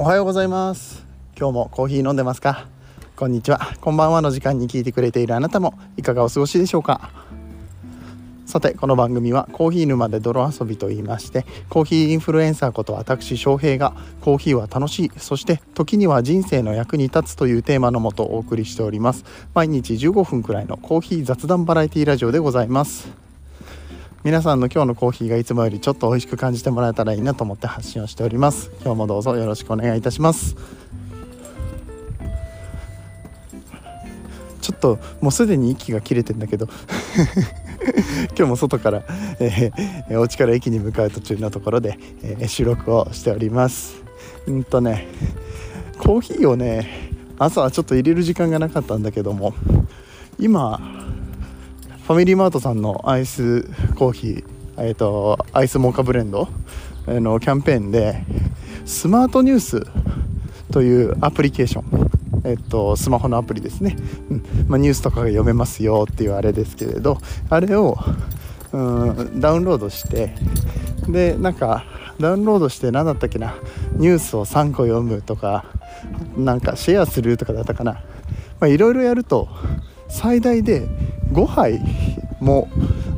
[0.00, 1.04] おはようございます。
[1.36, 2.68] 今日もコーヒー飲んでますか？
[3.16, 3.58] こんにちは。
[3.80, 7.10] こんばんはの時間に聞いてくれているあなたもいかがお過ごしでしょうか？
[8.46, 19.24] さてこの番組はコーヒー沼で泥遊びと言いましてコーヒーインフルエンサーこと私翔平がコーヒーは楽しいそして時には人生の役に立つというテーマのもとお送りしております。
[19.52, 23.10] 毎日15分くらいのコーヒー雑談バラエティラジオでございます。
[24.24, 28.70] 皆さんの今日のコーヒーがいつもよりちょっと美味しく感じてもらえたらいいなと思って発信をしております。
[28.82, 30.56] 今日もどうぞよろしくお願いいたします。
[34.60, 36.68] ちょっともうすでに息が切れてんだけど。
[38.36, 39.04] 今日も外から、
[39.38, 44.02] えー、お家から駅に向かう途中のところで、えー、収録をしております。
[44.46, 45.06] うんとね
[45.98, 49.54] コーヒーをね朝はちょっと入れる時間がなかったんだけども
[50.38, 51.07] 今
[52.08, 54.44] ファミリーマートさんのアイスコーヒー、
[54.78, 56.48] えーと、アイスモカブレンド
[57.06, 58.24] のキャンペーンで
[58.86, 59.82] スマートニュース
[60.72, 62.10] というアプリケーション
[62.46, 63.98] えっと、スマホのアプリですね、
[64.30, 64.42] うん。
[64.68, 67.18] まあ、ニュースとかが読めますよっていうあれですけれど
[67.50, 67.98] あれを
[68.72, 70.34] うんダウンロードして
[71.10, 71.84] でなんか
[72.18, 73.54] ダウンロードして何だったっけな
[73.96, 75.66] ニュースを3個読むとか
[76.38, 78.02] なんかシェアするとかだったかな。
[78.66, 79.50] いろいろやると
[80.08, 80.88] 最大で
[81.38, 81.80] 5杯
[82.40, 82.68] も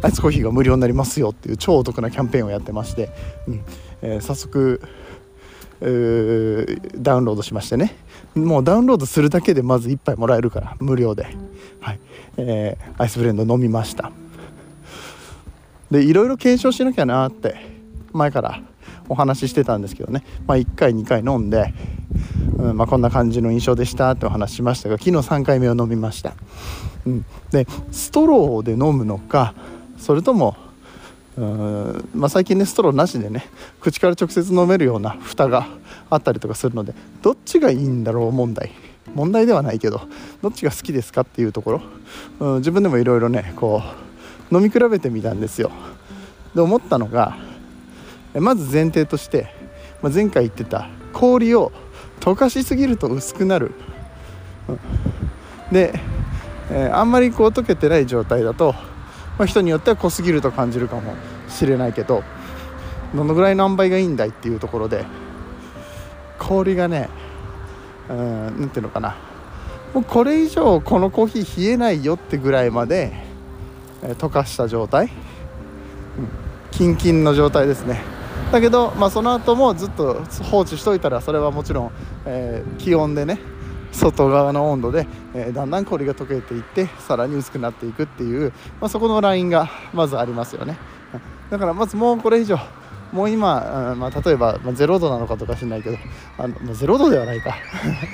[0.03, 3.11] アイスコーヒーが無料になりますよっていう超お得なキャンペーンをやってまして、
[3.47, 3.65] うん。
[4.03, 4.81] えー、早速
[5.81, 7.97] ダウンロードしましてね。
[8.35, 11.27] もうダウンロードするだけでまず1杯もらえるから無料で、
[11.81, 12.01] はい。
[12.37, 14.13] えー、アイスブレンド飲みました。
[15.91, 17.57] でいろいろ検証しなきゃなって
[18.13, 18.61] 前から
[19.09, 21.75] お話ししてたんですけどね、まあ、1回2回飲んで、
[22.59, 26.35] うんまあ、こんな感じの印象でしたってお話しましたが昨日3回目を飲みました、
[27.07, 29.55] うん、でストローで飲むのか
[29.99, 30.57] それとも
[31.37, 33.47] うんまあ、最近ねストローなしでね
[33.81, 35.67] 口から直接飲めるような蓋が
[36.11, 36.93] あったりとかするので
[37.23, 38.73] どっちがいいんだろう問題。
[39.15, 40.03] 問題ではないけど
[40.41, 41.83] どっちが好きですかっていうところ、
[42.39, 43.83] うん、自分でもいろいろねこ
[44.53, 45.73] う飲み比べてみたんですよ。
[46.55, 47.37] で思ったのが
[48.35, 49.53] まず前提として、
[50.03, 51.73] まあ、前回言ってた氷を
[52.21, 53.73] 溶かしすぎると薄くなる、
[54.69, 54.79] うん、
[55.73, 55.99] で、
[56.71, 58.75] えー、あんまりこう溶けてない状態だと
[59.41, 61.15] まあ、人によっては濃すぎると感じるかも
[61.49, 62.23] しれないけど
[63.15, 65.07] どのぐらい何倍がいいんだいっていうところで
[66.39, 67.09] 氷がね
[68.07, 69.17] 何ていうのかな。
[69.95, 73.13] もうこれ以上このコーヒー冷えないよってぐらいまで、
[74.03, 75.11] えー、溶かした状態、うん、
[76.71, 78.03] キンキンの状態ですね。
[78.53, 81.93] だけど、まあ、その後もずっと放置しといたらそれはもちろん、
[82.27, 83.39] えー、気温でね
[83.93, 90.77] 外側の温度で、えー、だんだん氷が溶けていってさらに薄くなっていくっていう、まあ、そこのラインがまずありますよね。
[91.51, 92.59] だからまずもうこれ以上
[93.13, 95.99] もう今、まあ、例えば、まあ、0度なのかとか知らないけど
[96.39, 97.57] あの、まあ、0度ではないか。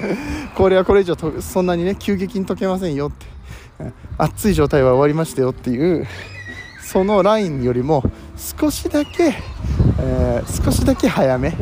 [0.57, 3.37] 氷はこれ以上とそんなにね急激に溶けませんよって。
[4.19, 6.07] 熱い状態は終わりましたよっていう
[6.81, 8.03] そのラインよりも
[8.37, 9.35] 少しだけ、
[10.01, 11.53] えー、少しだけ早め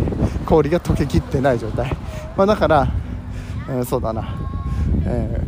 [0.47, 1.97] 氷が溶けきってない状態、
[2.37, 2.89] まあ、だから
[3.69, 4.35] えー、そうだな、
[5.07, 5.41] え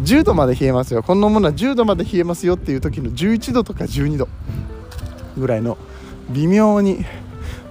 [0.00, 1.02] ー、10度まで冷えますよ。
[1.02, 4.28] こんなものは10度まで冷えますよっていう時の11度とか12度
[5.36, 5.76] ぐらいの
[6.30, 7.04] 微妙に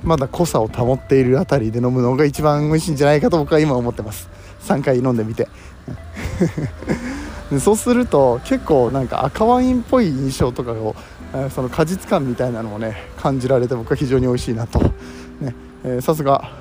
[0.03, 4.29] まだ濃さを保っているあたりで飲むのが一番美味しいんじゃないかと僕は今思ってます。
[4.63, 5.47] 3回飲んでみて。
[7.59, 10.95] そうすると結構なんか赤ワインっぽい印象とかを、
[11.33, 14.79] えー、その果実感みたいなのをね感じられて僕は非常に美味しいなと。
[16.01, 16.51] さすが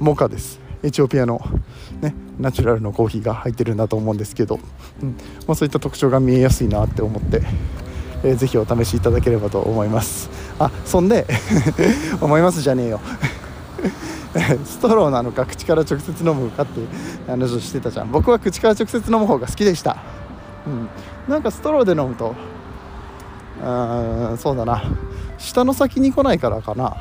[0.00, 0.61] モカです。
[0.82, 1.40] エチオピアの、
[2.00, 4.58] ね、ナチュラルのコーヒーが入ってるんだと思うんですけど、
[5.02, 5.16] うん。
[5.46, 7.42] まあ、そういった特徴が見えやすいなって思って、
[8.24, 10.30] えー、ぜひお試しいただければと思います。
[10.58, 11.26] あそんで
[12.20, 13.00] 思いますじゃねえよ。
[14.64, 16.80] ストローなのか口から直接飲むかって
[17.26, 18.10] 話をしてたじゃん。
[18.10, 19.98] 僕は口から直接飲む方が好きでした、
[20.66, 20.88] うん、
[21.28, 22.34] なんかストローで飲むと
[23.62, 24.82] うんそうだな。
[25.38, 26.96] 下の先に来ないからかな。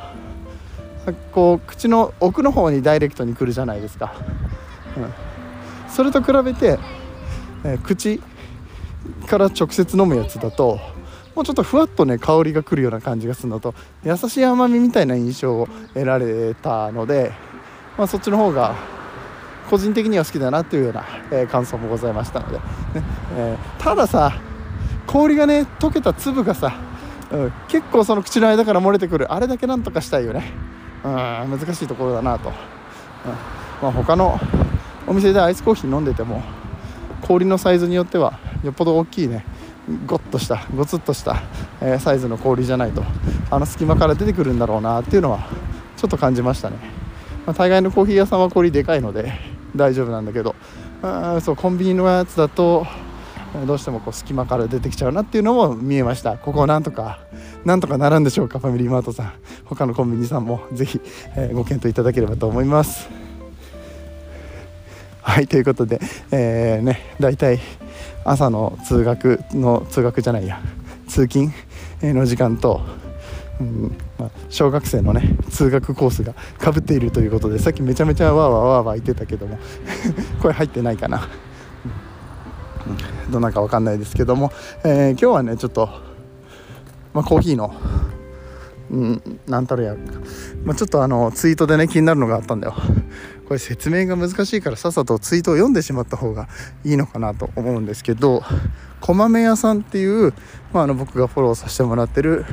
[1.32, 4.14] こう口の奥の方にダイレクトに来るじゃないですか、
[4.98, 5.14] うん、
[5.90, 6.78] それと比べて、
[7.64, 8.22] えー、口
[9.28, 10.80] から直接飲むやつだと
[11.36, 17.32] もうちょっとふわっとね香りがくるような感じがするのと優しい甘みみたいな印象を得られたので、
[17.98, 18.76] まあ、そっちの方が
[19.70, 22.64] 個人的には好きだなっていうような、えー、感想もございましたので、ね
[23.38, 24.34] えー、たださ
[25.08, 26.74] 氷がね溶けた粒がさ、
[27.32, 30.71] うん、結構その口の間から漏れてくるあれだけなんとかしたいよね。
[31.04, 31.12] うん
[31.60, 32.56] 難しいところだなと、うん
[33.82, 34.40] まあ、他の
[35.08, 36.44] お店でアイスコーヒー飲んでても
[37.22, 39.44] 氷のサイズによってはよっぽど大きいね
[40.06, 41.42] ゴッとしたゴツッとした、
[41.82, 43.04] えー、サイズの氷じゃないと
[43.50, 45.48] あの隙間から出てくるんだろうなっていうのは
[45.98, 46.78] ちょっと感じましたね。
[47.46, 49.34] まあ、大概のコーヒー屋さんは氷でかいので
[49.76, 50.56] 大丈夫なんだけど
[51.02, 52.86] あそうコンビニのやつだと
[53.66, 56.38] どうしてもこう隙間から出てきちゃうなっていうのも見えました。
[56.38, 57.20] ここをなんとか
[57.66, 59.34] なんとかなるんでしょうかファミリーマートさん。
[59.66, 61.02] 他のコンビニさんもぜひ、
[61.36, 63.10] えー、ご検討いただければと思います。
[65.24, 66.00] はいということで、
[66.32, 67.60] えー、ね大体
[68.26, 70.60] 朝の通学の通学じゃないや
[71.08, 71.52] 通勤
[72.02, 72.82] の時間と、
[73.60, 79.60] うんまあ、小学生のね通学コースがかぶっているということでさっきめちゃめちゃわーわーわーわー言ってたけども
[80.42, 81.28] 声入ってないかな、
[82.88, 84.52] うん、どんなか分かんないですけども、
[84.84, 85.88] えー、今日はねちょっと、
[87.14, 87.74] まあ、コーヒーの
[88.92, 89.96] うん、なんたるや、
[90.66, 92.76] まあ、ちょっとあのツイートでね気になるのがあったんだよ。
[93.48, 96.48] これ説明が難しいからさっさとツイートを読んでしまった方が
[96.86, 98.44] いいのかなと思うんですけど
[99.02, 100.34] こまめ屋さんっていう、
[100.72, 102.46] まあ、あの僕がフォローさせてもらってる、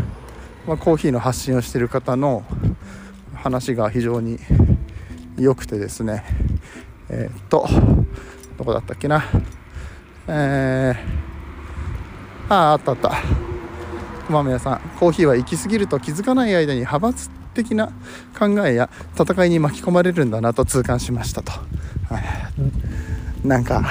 [0.67, 2.43] まあ、コーヒーの発信をしてる方の
[3.33, 4.41] 話が非常に
[5.39, 6.25] 良くてですね
[7.09, 7.69] えー、っと
[8.57, 9.25] どこだったっけな。
[10.29, 13.13] えー、あああったあった。
[14.29, 17.91] 豆屋さんコーヒーは行き過ぎると気づかない間に派閥的な
[18.39, 21.53] 考えや戦いに巻き込まれるんだなと痛感しましたと、
[23.43, 23.83] なんか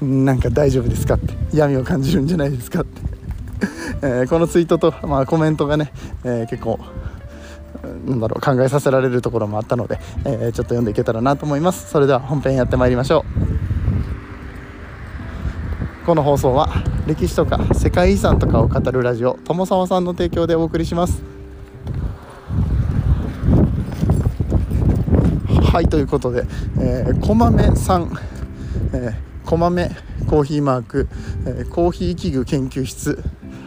[0.00, 1.34] なんか大丈夫ですかって。
[1.52, 3.02] 闇を感じるんじゃないですかって、
[4.02, 5.92] えー、このツイートと、まあ、コメントがね、
[6.24, 6.78] えー、結構
[8.06, 11.90] なんだろう考えさせられるところもあったので、えー、ちょっと読んでいけたらなと思います。
[11.90, 13.24] それでは本編やってまいりましょ
[13.56, 13.59] う。
[16.10, 16.68] この放送は
[17.06, 21.22] 歴史とか世界遺産とかを語るラジオ友沢さんの提供でお送りします。
[25.72, 26.46] はいということで、
[26.80, 28.10] えー、こまめさん、
[28.92, 29.92] えー、こまめ
[30.28, 31.08] コーヒーマーク、
[31.46, 33.22] えー、コーヒー器具研究室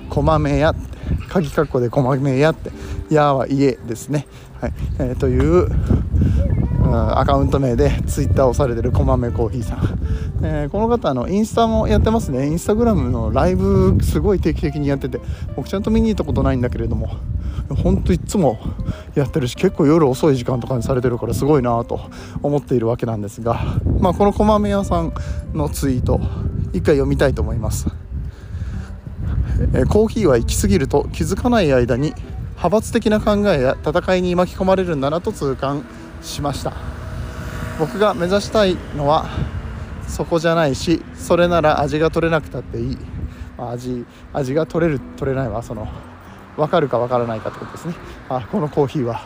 [0.10, 0.76] こまめ屋
[1.30, 2.72] 鍵括弧でこまめ屋って
[3.10, 4.28] 「や」は家ですね、
[4.60, 5.70] はいえー、という
[6.92, 10.00] アカウント名でツイッターをされてるこまめコーヒーさん、
[10.46, 12.48] えー、この方あのインスタもやってますね。
[12.48, 15.22] インスタグラムのライブすごい定期的にやってて
[15.56, 17.16] 僕ちゃんと見に行ったことないんだけれども
[17.70, 18.60] ほんといつも
[19.16, 22.02] やってるし結構夜遅い時間とかにされてるからすごいなと
[22.42, 23.62] 思っているわけなんですが、
[24.00, 25.14] まあ、このこまめ屋さん
[25.54, 26.20] のツイート
[26.74, 27.88] 一回読みたいと思います、
[29.74, 32.14] えコーヒーは行き過ぎると気づかない間に
[32.52, 35.86] 派閥的な考えや戦いに巻き込まれるんだなと痛感
[36.22, 36.74] しました。
[37.80, 39.26] 僕が目指したいのは
[40.08, 42.98] そこじゃないしそれなら味が取れなくたっていい。
[43.58, 45.88] 味味が取れる取れないはその
[46.58, 47.94] 分かるか分からないかってことですね。
[48.30, 49.22] あこのコーヒーは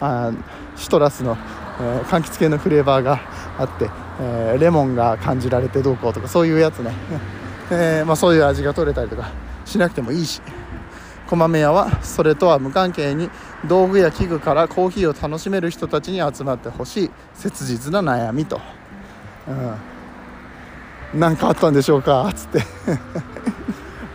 [0.00, 0.32] あ
[0.76, 1.36] シトラスの、
[1.80, 3.20] えー、柑橘系のフレーバーが
[3.58, 3.90] あって、
[4.20, 6.92] えー、レモンが感じられてどうこうとかそういうやつね、
[7.70, 9.30] えー、まあ、そういう味が取れたりとか
[9.64, 10.40] しなくてもいいし。
[11.28, 13.30] こまめ屋はそれとは無関係に
[13.66, 18.60] 道具や器具からコーヒーを楽しめる人たちに集まってほしい切実な悩みと、
[19.48, 19.74] うん、
[21.14, 22.62] なんかあったんでしょうかつって。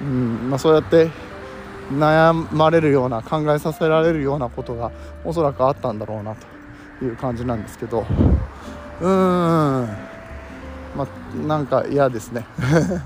[0.02, 1.10] うんまあ、そうやって
[1.92, 4.92] 悩まれるような考えさせられるようなことが
[5.26, 6.36] おそらくあったんだろうな
[7.00, 8.06] という感じなんですけど。
[9.02, 10.08] うーん。
[10.96, 12.46] まあなんか嫌ですね。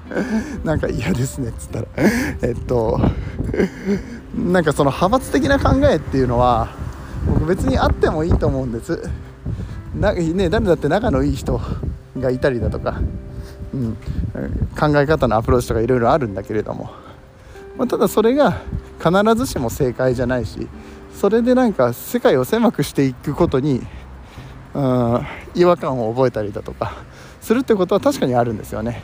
[0.64, 1.88] なんか嫌ですねっつったら。
[2.42, 3.00] えっと
[4.36, 6.70] なんかその派閥的な考えっていうのは
[7.28, 9.02] 僕別にあってもいいと思うんです。
[9.96, 11.60] な、ね、誰だって仲のいい人
[12.18, 13.02] がいたりだとか、
[13.74, 13.96] うん、
[14.78, 16.90] 考え方のアプローチとかいろいろあるんだけれども。
[17.78, 18.62] まあ、ただそれが
[19.00, 20.68] 必ずしも正解じゃないし
[21.14, 23.82] それでなんか世界を狭くしていくことに
[24.74, 25.26] うん
[25.56, 26.94] 違和感を覚えたりだとか
[27.42, 29.02] するってことは確かにあるんですよね。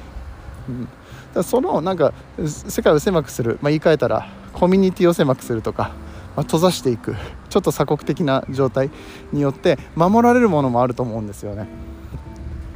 [0.70, 0.88] うん、
[1.34, 2.14] だそのなんか
[2.46, 5.92] 世界を狭くする、まあ、言い換えたらコミュニティを狭くするとか、
[6.36, 7.16] まあ、閉ざしていく
[7.50, 8.90] ちょっと鎖国的な状態
[9.34, 11.68] によって守られるものもあると思うんですよね。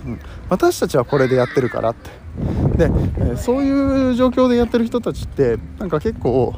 [0.06, 2.10] うん、私たちはこれでやってるからって。
[2.78, 6.56] で、えー、そういう状況でやってる人たちってなんか結構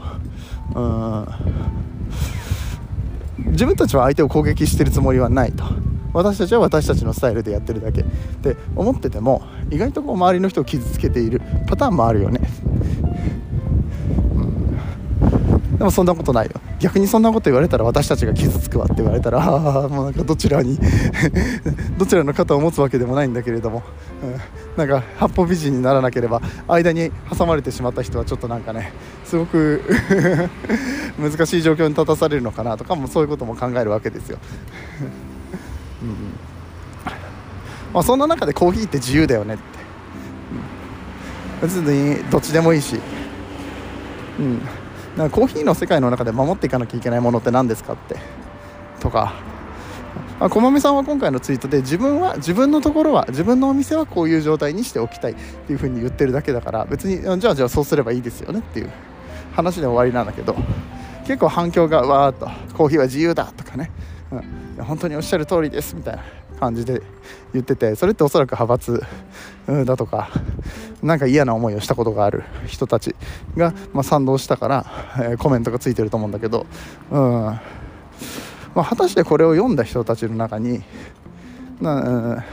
[0.75, 1.27] うん
[3.51, 5.63] 自分たちは相手を攻撃してるつもりはないと。
[6.13, 8.01] 私たちは私たちのスタイルでやってるだけ。
[8.01, 8.03] っ
[8.41, 12.41] て思ってても意外とこう周りの人を傷つけているパターンもあるよね。
[15.83, 16.53] でもそんなことないよ。
[16.79, 19.41] 逆にそんなこと言われたら私たちが傷つくわって言われたら
[19.91, 20.79] もうなんかどちらに
[21.99, 23.83] どちらの肩を持つわけでもないんだけれども、
[24.23, 24.39] うん、
[24.77, 28.93] なんか八方美人にならなければ間に挟まれてしまった人はちょっとなんかね
[29.25, 29.81] すごく
[31.19, 34.37] 難しい状況に立たされるのかなとかもそういうことも考えるわけですよ。
[36.01, 36.09] うん。
[37.93, 39.63] まあ、そんな中でコーヒーって自由だよねって、
[41.61, 42.97] うん、別にどっちでもいいし、
[44.39, 44.61] うん。
[45.17, 48.17] なんかコーヒーの世界の中で守っていかなきゃいけないものって何ですかって。
[48.99, 49.33] とか。
[50.39, 58.91] あこまめさんは今回のツイートで自分は自分のところは自分のお店はこういう状態にしておきたいっていうふうに言ってるだけだから別にじゃあじゃあそうすればいいですよねっていう。
[59.53, 60.55] 話で終わりなんだけど。
[61.25, 62.49] 結構反響がわーっと。
[62.75, 63.91] コーヒーは自由だとかね、
[64.77, 66.23] うん、本当におっしゃる通りですみたいな。
[66.59, 67.01] 感じで
[67.53, 69.03] 言っててそれっておそらく派閥
[69.85, 70.29] だとか
[71.01, 73.15] なんか嫌な思いをしたことがある人たち
[73.55, 74.85] が、まあ、賛同したから、
[75.17, 76.65] えー、コメントがついてると思うんだけど、
[77.11, 77.19] うん。
[78.75, 80.81] まあ、果たしてこれを読んだ人たちの中に
[81.81, 82.43] な,、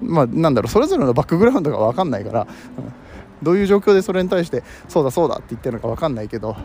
[0.00, 2.46] まあ、なんだろうそれぞれのバックグラウンドが分かんないから、
[2.78, 2.92] うん
[3.42, 6.56] どういう状況でそれに対してそうだそうだって言ってるのか分かんないけど、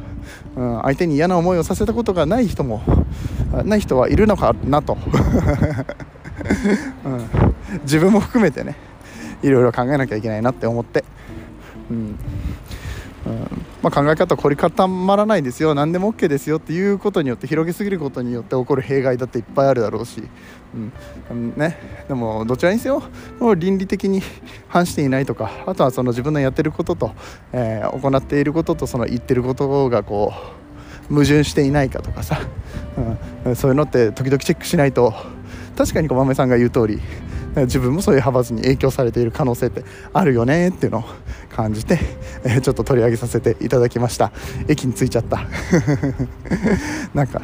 [0.55, 2.83] うん、相手に嫌な思いをさせたことがない人も
[3.65, 4.97] ない人はいるのかなと、
[7.05, 7.29] うん、
[7.83, 8.75] 自分も含めてね
[9.41, 11.03] いろいろ考えなきゃいけないなって思って、
[11.89, 11.97] うん。
[11.97, 12.17] うん。
[13.83, 15.75] まあ、考え方凝り固まらないですよ。
[15.75, 20.23] 何でも OK ですよっていうことによって広げすぎることによって起こる弊害だっていっぱいあるだろうし、
[21.29, 21.53] うん。
[21.55, 21.77] ね、
[22.07, 23.03] でもどちらにせよ
[23.55, 24.21] 倫理的に
[24.67, 27.11] 反していないとかあとはその自分のやってることと、
[27.53, 30.33] えー、行っていることとその言ってることがこ
[31.09, 32.39] う矛盾していないかとかさ、
[33.45, 35.13] うん、そういうのって時々チェックしないと
[35.77, 36.99] 確かに小豆さんが言う通り
[37.55, 41.03] 自分もそういう派閥に影響されている可能性ってあるよねっていうのを
[41.49, 41.97] 感じて、
[42.43, 44.31] えちょっと取り上げさせていただきました。
[44.67, 45.41] 駅に着いちゃった。
[47.15, 47.41] なんか、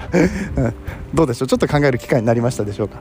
[1.16, 1.48] どうでしょう？
[1.48, 3.00] ちょっと考える機会になりましたでしょうか？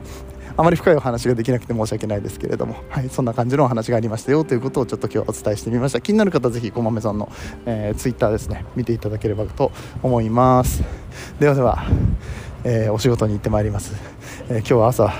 [0.57, 6.01] あまり深いお話ができなくて申し訳ないですけれども、はい、そんな感じのお話がありましたよということをちょっと今日お伝えしてみました。
[6.01, 7.31] 気になる方はぜひこまめさんの、
[7.67, 9.71] えー、ツイッターですね見ていただければと
[10.01, 10.83] 思います。
[11.39, 11.85] ではでは、
[12.63, 14.12] えー、お仕事に行ってまいります。
[14.53, 15.11] えー、今日は朝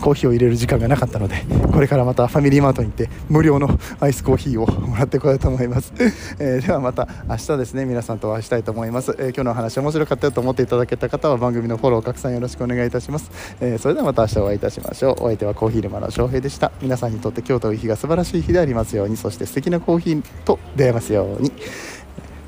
[0.00, 5.92] コーヒーを入れる時間がなかったのでこれからまたファミリーマートに行って無料のアイスコーヒーをもらってこようと思います、
[6.38, 7.84] えー、ではまた明日ですね。
[7.84, 15.24] 皆さんとお会いしたいと思います、えー、今日の話面白かったよと思っていただけた方は番組のフォロー拡散よろしくお願いいたします、えそれではまた明日お会いいたしましょう。
[15.24, 16.70] お相手はコーヒー沼の翔平でした。
[16.80, 21.50] 皆さんにとって今日という日が素晴らしい日でありますようにそして素敵なコーヒーと出会えますように。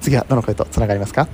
[0.01, 1.27] 次はどの声とつながりますか？